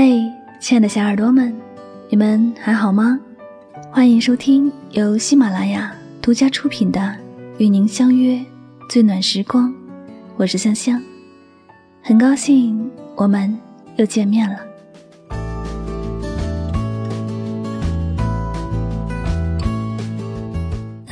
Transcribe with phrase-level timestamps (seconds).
[0.00, 0.22] 嘿，
[0.60, 1.52] 亲爱的小耳朵们，
[2.08, 3.18] 你们还好吗？
[3.90, 5.92] 欢迎收听由喜马拉雅
[6.22, 7.00] 独家出品的
[7.58, 8.40] 《与您相约
[8.88, 9.68] 最暖时光》，
[10.36, 11.02] 我是香香，
[12.00, 13.58] 很高兴我们
[13.96, 14.56] 又见面了。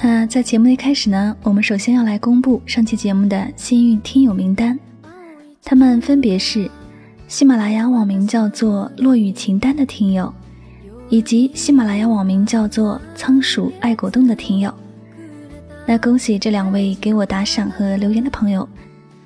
[0.01, 4.79] 那在节目一开始呢，我们首先要来公布上期节目的幸运听友名单，
[5.65, 6.71] 他们分别是。
[7.29, 10.33] 喜马拉雅网名叫做“落雨情丹”的听友，
[11.09, 14.73] 以及喜马拉雅网名叫做“仓鼠爱果冻”的听友，
[15.85, 18.67] 那恭喜这两位给我打赏和留言的朋友，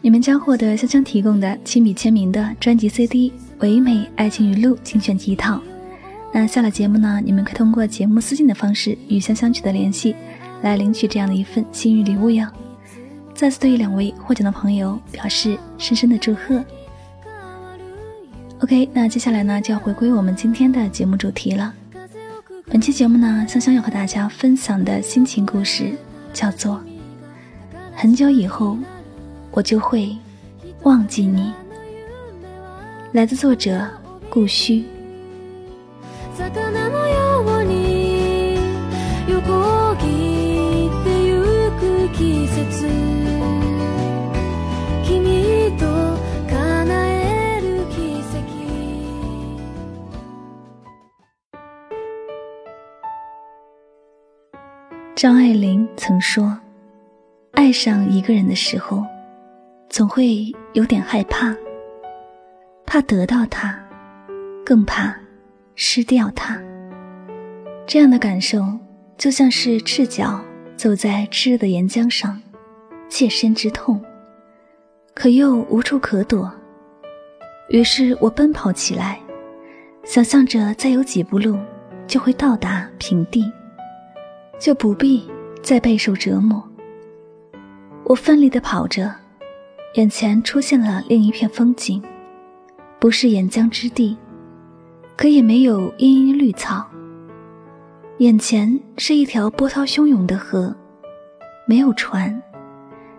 [0.00, 5.60] 你们将获得香香提供的亲笔签名的专辑 CD《唯美爱情语录》精选集一套。
[6.32, 10.16] 那下了节目呢，你们可以通过节目私信的方式与香香取得联系，
[10.62, 12.46] 来领取这样的一份幸运礼物哟。
[13.34, 16.64] 再次对两位获奖的朋友表示深深的祝贺。
[18.62, 21.72] OK，那接下来呢就要回归我们今天的节目主题了。
[22.66, 25.92] 本期节目呢，香香要和大家分享的心情故事
[26.34, 26.74] 叫做
[27.96, 28.78] 《很久以后
[29.50, 30.14] 我就会
[30.82, 31.40] 忘记你》，
[33.12, 33.88] 来自作者
[34.28, 34.84] 顾虚。
[55.20, 56.58] 张爱玲曾说
[57.52, 59.04] ：“爱上一个人的时候，
[59.90, 61.54] 总会有点害怕，
[62.86, 63.78] 怕得到他，
[64.64, 65.14] 更怕
[65.74, 66.58] 失掉他。
[67.86, 68.64] 这样的感受
[69.18, 70.40] 就像是赤脚
[70.74, 72.40] 走在炽热的岩浆上，
[73.10, 74.02] 切身之痛，
[75.12, 76.50] 可又无处可躲。
[77.68, 79.20] 于是我奔跑起来，
[80.02, 81.58] 想象着再有几步路
[82.06, 83.44] 就会到达平地。”
[84.60, 85.26] 就不必
[85.62, 86.62] 再备受折磨。
[88.04, 89.12] 我奋力地跑着，
[89.94, 92.02] 眼前出现了另一片风景，
[92.98, 94.16] 不是岩浆之地，
[95.16, 96.86] 可也没有茵茵绿草。
[98.18, 100.76] 眼前是一条波涛汹涌的河，
[101.66, 102.42] 没有船，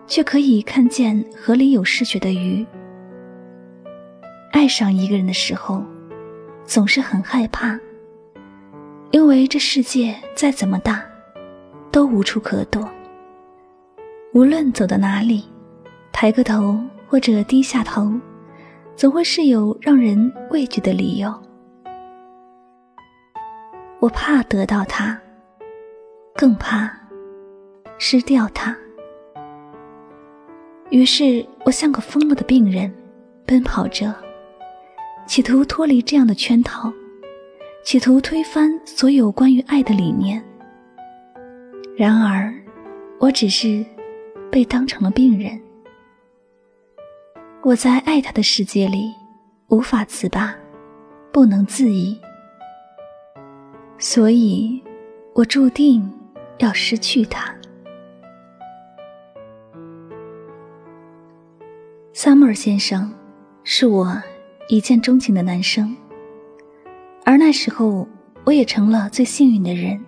[0.06, 2.64] 却可以看见河里有嗜血的鱼。
[4.52, 5.82] 爱上一个人的时候，
[6.64, 7.76] 总是很害怕，
[9.10, 11.02] 因为这世界再怎么大。
[11.92, 12.88] 都无处可躲。
[14.32, 15.44] 无论走到哪里，
[16.10, 18.10] 抬个头或者低下头，
[18.96, 21.30] 总会是有让人畏惧的理由。
[24.00, 25.20] 我怕得到他，
[26.34, 26.90] 更怕
[27.98, 28.74] 失掉他。
[30.88, 32.92] 于是我像个疯了的病人，
[33.46, 34.14] 奔跑着，
[35.26, 36.90] 企图脱离这样的圈套，
[37.84, 40.42] 企图推翻所有关于爱的理念。
[41.94, 42.52] 然而，
[43.20, 43.84] 我只是
[44.50, 45.60] 被当成了病人。
[47.62, 49.12] 我在爱他的世界里
[49.68, 50.54] 无法自拔，
[51.30, 52.18] 不能自已，
[53.98, 54.82] 所以
[55.34, 56.10] 我注定
[56.58, 57.54] 要失去他。
[62.14, 63.12] 萨默尔先生
[63.64, 64.20] 是我
[64.68, 65.94] 一见钟情的男生，
[67.24, 68.08] 而那时候
[68.44, 70.02] 我也成了最幸运的人。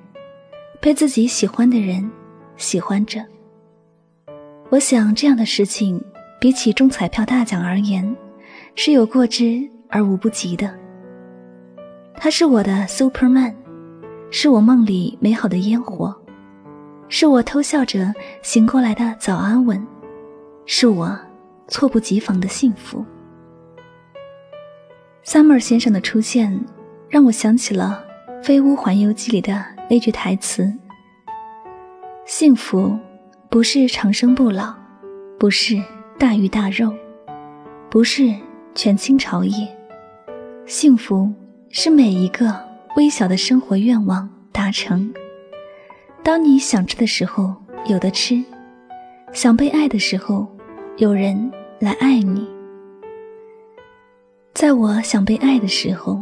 [0.85, 2.11] 被自己喜欢的人
[2.59, 3.25] 喜欢着，
[4.69, 5.99] 我想这样的事情
[6.39, 8.15] 比起中彩票大奖而言，
[8.75, 10.71] 是有过之而无不及的。
[12.19, 13.55] 他是我的 Superman，
[14.31, 16.15] 是我梦里美好的烟火，
[17.09, 18.13] 是我偷笑着
[18.43, 19.83] 醒过来的早安吻，
[20.67, 21.19] 是我
[21.67, 23.03] 猝不及防的幸福。
[25.25, 26.63] Summer 先生的出现，
[27.09, 28.05] 让我想起了
[28.45, 29.74] 《飞屋环游记》里的。
[29.89, 30.73] 那句台词
[32.25, 32.99] ：“幸福
[33.51, 34.75] 不是长生不老，
[35.39, 35.81] 不是
[36.19, 36.93] 大鱼大肉，
[37.91, 38.35] 不是
[38.75, 39.69] 权倾朝野。
[40.67, 41.31] 幸福
[41.69, 42.59] 是每一个
[42.97, 45.13] 微小的生活愿望达成。
[46.23, 47.55] 当你想吃的时候
[47.87, 48.43] 有的吃，
[49.33, 50.49] 想被爱的时候
[50.97, 52.49] 有人来爱你。
[54.55, 56.19] 在我想被爱的时候，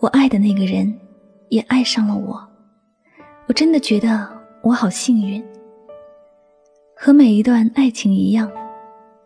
[0.00, 0.92] 我爱的那个人
[1.48, 2.44] 也爱上了我。”
[3.48, 4.28] 我真的觉得
[4.60, 5.42] 我好幸运。
[6.94, 8.50] 和每一段爱情一样，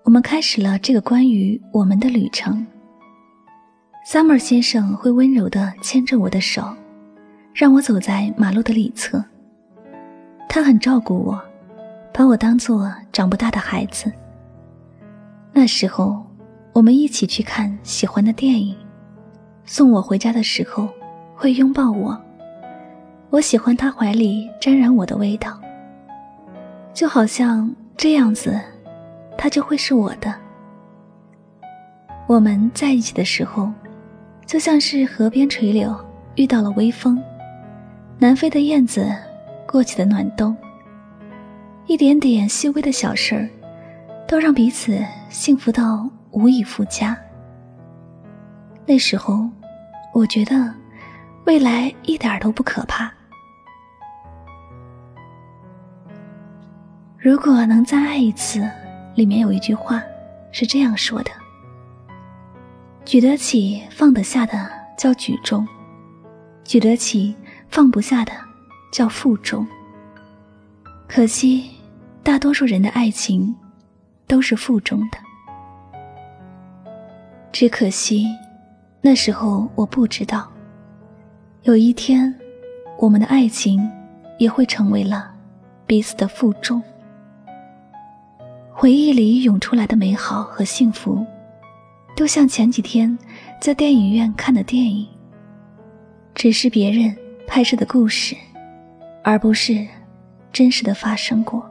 [0.04, 2.64] 我们开始了这个关于我们的旅程。
[4.06, 6.62] Summer 先生会温柔地牵着我的手，
[7.52, 9.24] 让我走在马路的里侧。
[10.48, 11.42] 他很照顾我，
[12.14, 14.12] 把我当做长不大的孩子。
[15.52, 16.24] 那时候，
[16.72, 18.76] 我们一起去看喜欢的电影，
[19.64, 20.88] 送我回家的时候
[21.34, 22.16] 会拥抱我。
[23.32, 25.58] 我喜欢他怀里沾染我的味道，
[26.92, 28.60] 就好像这样子，
[29.38, 30.34] 他就会是我的。
[32.26, 33.72] 我们在一起的时候，
[34.44, 35.98] 就像是河边垂柳
[36.34, 37.18] 遇到了微风，
[38.18, 39.10] 南飞的燕子
[39.66, 40.54] 过起的暖冬。
[41.86, 43.48] 一点点细微的小事儿，
[44.28, 47.16] 都让彼此幸福到无以复加。
[48.84, 49.48] 那时候，
[50.12, 50.70] 我觉得
[51.46, 53.10] 未来一点都不可怕。
[57.22, 58.68] 如果能再爱一次，
[59.14, 60.02] 里面有一句话
[60.50, 61.30] 是这样说的
[63.06, 65.64] ：“举得起放得下的叫举重，
[66.64, 67.32] 举得起
[67.68, 68.32] 放不下的
[68.92, 69.64] 叫负重。”
[71.06, 71.70] 可惜，
[72.24, 73.54] 大多数人的爱情
[74.26, 75.18] 都是负重的。
[77.52, 78.26] 只可惜，
[79.00, 80.50] 那时候我不知道，
[81.62, 82.34] 有一天，
[82.98, 83.88] 我们的爱情
[84.38, 85.32] 也会成为了
[85.86, 86.82] 彼此的负重。
[88.74, 91.24] 回忆里涌出来的美好和幸福，
[92.16, 93.16] 都像前几天
[93.60, 95.06] 在电影院看的电影。
[96.34, 97.14] 只是别人
[97.46, 98.34] 拍摄的故事，
[99.22, 99.86] 而不是
[100.50, 101.64] 真实的发生过。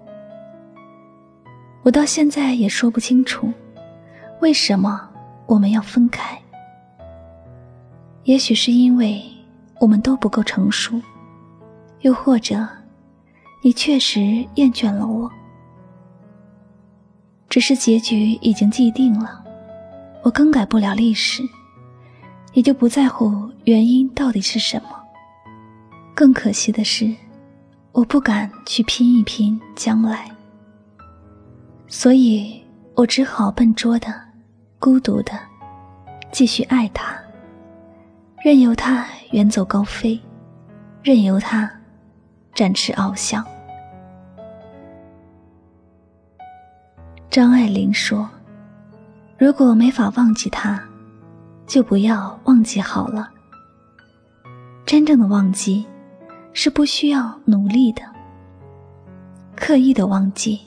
[1.82, 3.52] 我到现在也说不清楚，
[4.40, 5.10] 为什么
[5.48, 6.38] 我们要分开。
[8.24, 9.22] 也许是因为
[9.80, 11.02] 我们都不够成熟，
[12.02, 12.66] 又或者
[13.64, 14.22] 你确实
[14.56, 15.30] 厌倦了我。
[17.52, 19.44] 只是结局已经既定了，
[20.24, 21.44] 我更改不了历史，
[22.54, 24.90] 也就不在乎原因到底是什么。
[26.16, 27.14] 更可惜的是，
[27.92, 30.32] 我不敢去拼一拼将来，
[31.90, 32.64] 所以
[32.96, 34.08] 我只好笨拙的、
[34.80, 35.38] 孤独的
[36.32, 37.14] 继续爱他，
[38.42, 40.18] 任由他远走高飞，
[41.04, 41.70] 任由他
[42.56, 43.46] 展翅翱翔。
[47.32, 48.30] 张爱玲说
[49.40, 50.84] ：“如果没法忘记他，
[51.66, 53.32] 就不要忘记好了。
[54.86, 55.86] 真正的忘记，
[56.52, 58.02] 是不需要努力的。
[59.56, 60.60] 刻意的忘记，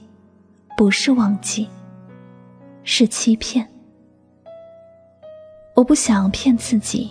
[0.75, 1.69] 不是忘记，
[2.83, 3.69] 是欺骗。
[5.77, 7.11] 我不想骗自己，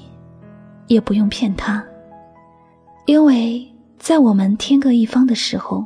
[0.87, 1.85] 也不用骗他，
[3.05, 3.63] 因为
[3.99, 5.85] 在我们天各一方的时候，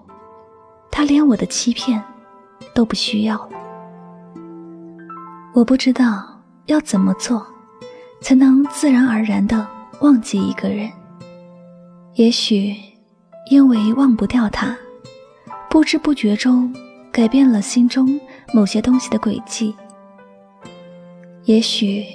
[0.89, 2.01] 他连我的欺骗
[2.73, 3.49] 都不需要了。”
[5.53, 6.23] 我不知道
[6.67, 7.45] 要怎么做，
[8.21, 9.67] 才能自然而然的
[10.01, 10.91] 忘记一个人。
[12.13, 12.75] 也许，
[13.49, 14.77] 因为忘不掉他，
[15.69, 16.73] 不知不觉中
[17.11, 18.19] 改变了心中
[18.53, 19.75] 某些东西的轨迹。
[21.45, 22.05] 也许，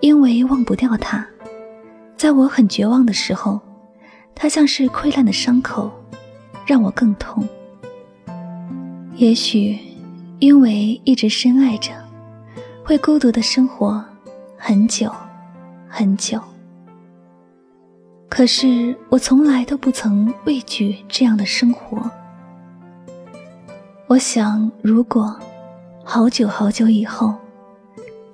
[0.00, 1.26] 因为忘不掉他，
[2.16, 3.60] 在我很绝望的时候，
[4.34, 5.90] 他像是溃烂的伤口，
[6.66, 7.46] 让我更痛。
[9.16, 9.78] 也许，
[10.38, 11.92] 因为一直深爱着。
[12.84, 14.04] 会孤独的生活
[14.58, 15.08] 很久
[15.88, 16.40] 很久，
[18.28, 22.10] 可是我从来都不曾畏惧这样的生活。
[24.08, 25.38] 我想，如果
[26.02, 27.32] 好久好久以后，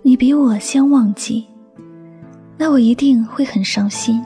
[0.01, 1.47] 你比我先忘记，
[2.57, 4.25] 那我一定会很伤心。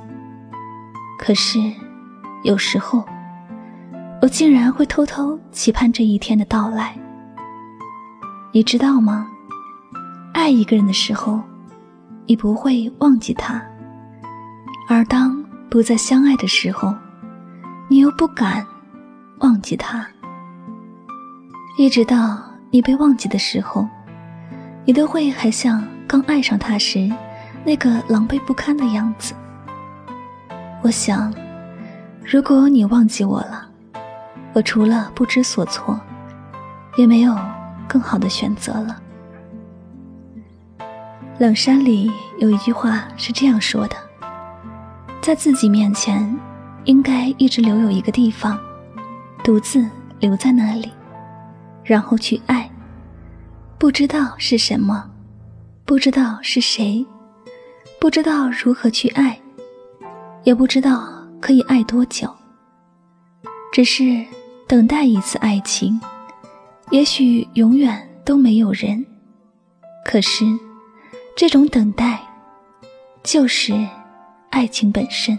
[1.19, 1.59] 可是，
[2.45, 3.05] 有时候，
[4.23, 6.97] 我竟然会偷偷期盼这一天的到来。
[8.53, 9.27] 你知道吗？
[10.33, 11.41] 爱一个人的时候，
[12.25, 13.61] 你不会忘记他；
[14.89, 16.95] 而当不再相爱的时候，
[17.89, 18.65] 你又不敢
[19.41, 20.07] 忘记他。
[21.77, 23.89] 一直到你被忘记的时候，
[24.85, 27.11] 你都会还像刚爱上他时
[27.65, 29.35] 那个狼狈不堪的样子。
[30.81, 31.35] 我想，
[32.25, 33.69] 如果你忘记我了，
[34.55, 35.99] 我除了不知所措，
[36.97, 37.35] 也没有
[37.89, 39.01] 更好的选择了。
[41.39, 43.97] 冷山里有一句话是这样说的：
[45.21, 46.39] 在自己面前，
[46.85, 48.59] 应该一直留有一个地方，
[49.43, 49.89] 独自
[50.21, 50.93] 留在那里，
[51.83, 52.71] 然后去爱。
[53.79, 55.11] 不知道是什么，
[55.85, 57.05] 不知道是谁，
[57.99, 59.41] 不知道如何去爱，
[60.45, 61.09] 也不知道
[61.41, 62.33] 可以爱多久。
[63.73, 64.25] 只是
[64.73, 66.01] 等待一次爱情，
[66.91, 69.05] 也许永远都没有人。
[70.03, 70.47] 可是。
[71.37, 72.19] 这种等待，
[73.23, 73.75] 就是
[74.49, 75.39] 爱情本身。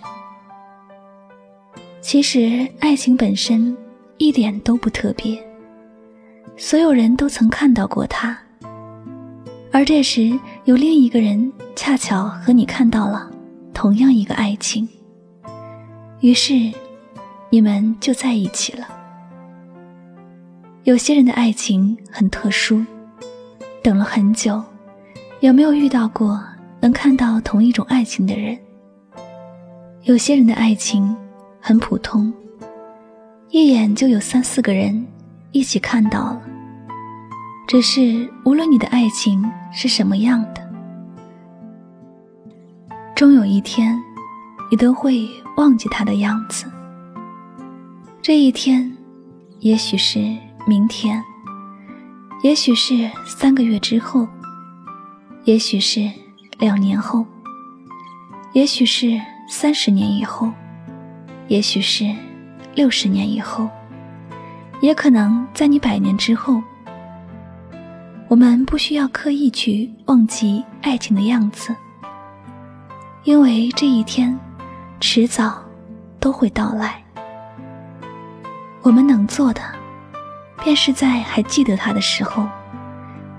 [2.00, 3.76] 其实，爱情本身
[4.18, 5.44] 一点都不特别，
[6.56, 8.38] 所有人都曾看到过它。
[9.72, 10.32] 而这时，
[10.66, 13.32] 有另一个人恰巧和你看到了
[13.74, 14.88] 同样一个爱情，
[16.20, 16.54] 于是
[17.50, 19.00] 你们就在一起了。
[20.84, 22.84] 有些人的爱情很特殊，
[23.82, 24.62] 等了很久，
[25.40, 26.44] 有没有遇到过
[26.82, 28.60] 能看到同一种爱情的人？
[30.02, 31.16] 有些人的爱情
[31.62, 32.34] 很普通，
[33.50, 35.08] 一眼就有三四个人
[35.54, 36.42] 一起看到了。
[37.66, 40.70] 只是无论你的爱情是什么样的，
[43.16, 43.98] 终有一天，
[44.70, 46.66] 你都会忘记他的样子。
[48.22, 48.92] 这一天，
[49.60, 50.20] 也许是
[50.66, 51.24] 明天，
[52.42, 54.28] 也许是三个月之后，
[55.44, 56.10] 也许是
[56.60, 57.26] 两年后，
[58.54, 59.20] 也许是。
[59.50, 60.50] 三十年以后，
[61.50, 62.06] 也许是
[62.74, 63.70] 六十年以后，
[64.80, 66.64] 也可能在你百年之后。
[68.30, 71.76] 我们不需要刻意去忘记爱情的样子，
[73.26, 74.36] 因为这一天
[75.02, 75.62] 迟早
[76.22, 77.04] 都会到来。
[78.82, 79.62] 我们能做的，
[80.64, 82.48] 便是在还记得他的时候，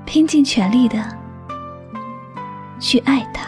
[0.04, 1.02] 拼尽全力的
[2.78, 3.42] 去爱他。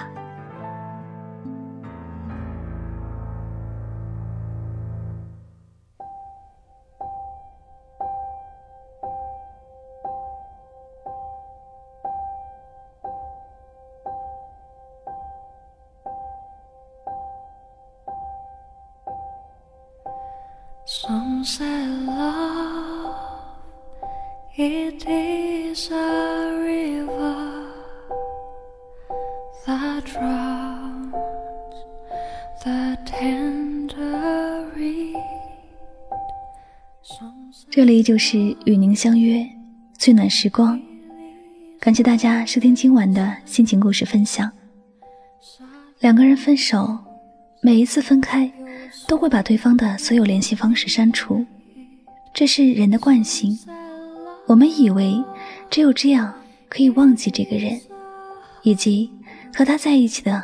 [20.89, 22.76] Some say love
[24.59, 27.67] it is a river
[29.67, 31.13] that drowns
[32.65, 35.15] the tender reed。
[37.71, 39.47] 这里就是与您相约
[39.99, 40.81] 最暖时光，
[41.79, 44.51] 感谢大家收听今晚的心情故事分享。
[46.01, 46.97] 两个人分手，
[47.61, 48.51] 每一次分开。
[49.07, 51.45] 都会把对方的所有联系方式删除，
[52.33, 53.57] 这是人的惯性。
[54.47, 55.23] 我们以为
[55.69, 56.33] 只有这样
[56.69, 57.81] 可以忘记这个人，
[58.63, 59.11] 以及
[59.55, 60.43] 和他在一起的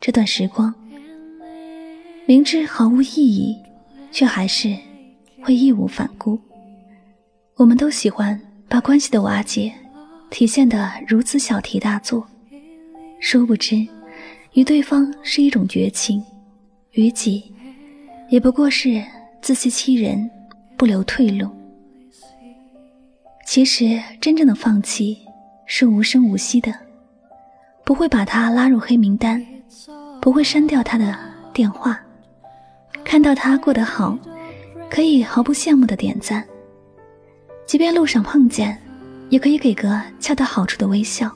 [0.00, 0.74] 这段时光。
[2.24, 3.56] 明知毫无意义，
[4.10, 4.74] 却还是
[5.42, 6.38] 会义无反顾。
[7.56, 9.72] 我们都喜欢把关系的瓦解
[10.30, 12.26] 体现得如此小题大做，
[13.20, 13.86] 殊不知，
[14.54, 16.24] 与对方是一种绝情，
[16.92, 17.52] 于己。
[18.30, 19.04] 也不过是
[19.42, 20.30] 自欺欺人，
[20.78, 21.50] 不留退路。
[23.54, 25.18] 其实，真正的放弃
[25.66, 26.72] 是无声无息的，
[27.84, 29.46] 不会把他拉入黑名单，
[30.22, 31.14] 不会删掉他的
[31.52, 32.00] 电话。
[33.04, 34.18] 看到他过得好，
[34.88, 36.40] 可以毫不羡慕的点赞；
[37.66, 38.80] 即便路上碰见，
[39.28, 41.30] 也可以给个恰到好处的微笑。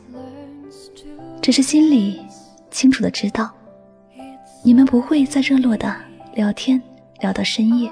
[1.43, 2.19] 只是心里
[2.71, 3.51] 清楚的知道，
[4.63, 5.95] 你们不会再热络的。
[6.33, 6.81] 聊天
[7.21, 7.91] 聊到深夜，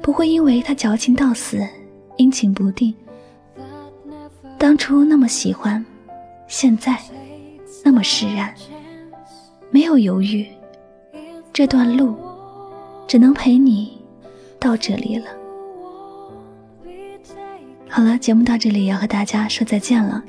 [0.00, 1.62] 不会因为他矫情到死，
[2.16, 2.94] 阴晴不定。
[4.62, 5.84] 当初那么喜欢，
[6.46, 6.96] 现在
[7.84, 8.54] 那么释然，
[9.72, 10.46] 没有犹豫。
[11.52, 12.16] 这段路
[13.08, 13.98] 只能陪你
[14.60, 15.26] 到这里了。
[17.88, 20.22] 好了，节目到这里要和大家说再见了。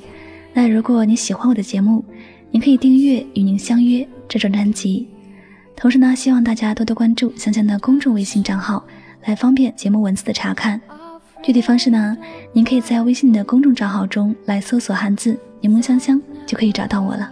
[0.51, 2.03] 那如果你喜欢我的节目，
[2.49, 5.07] 你可以订阅《与您相约》这张专辑。
[5.75, 8.83] 同时呢，希望大家多多关注香香的公众微信账号，
[9.25, 10.81] 来方便节目文字的查看。
[11.43, 12.17] 具体方式呢，
[12.53, 17.29] 您可以在微信的公众账号中来搜索汉字“柠檬香香”，就可以找到我了。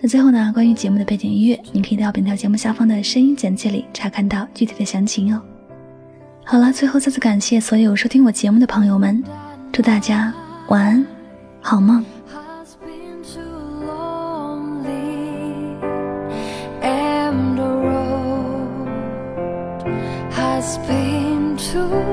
[0.00, 5.42] 那最后呢，关于节目的背景音乐，您可以到本条节目下方的声音简介里查看到具体的详情哦。
[6.44, 9.22] 好了，最后再次感谢所有收听我节目的朋友们，
[9.70, 10.32] 祝大家
[10.68, 11.06] 晚安，
[11.60, 12.02] 好梦。
[20.34, 22.11] has been too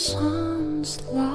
[0.00, 1.29] Sounds like